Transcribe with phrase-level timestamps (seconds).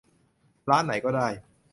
[0.69, 1.27] ร้านไหนก็ได้